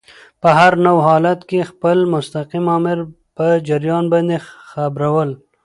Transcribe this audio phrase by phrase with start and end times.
[0.41, 2.97] په هر نوع حالت کي خپل مستقیم آمر
[3.37, 4.37] په جریان باندي
[4.69, 5.29] خبرول.